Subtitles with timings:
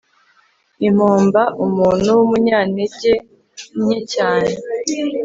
[0.87, 3.13] impomba umuntu w'umunyantege
[3.81, 4.51] nke cyane